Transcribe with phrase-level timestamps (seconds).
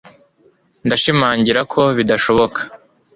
[0.85, 2.59] ndashimangira ko bidashoboka